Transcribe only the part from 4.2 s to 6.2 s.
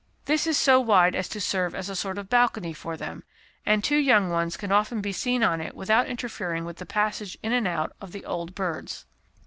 ones can often be seen on it without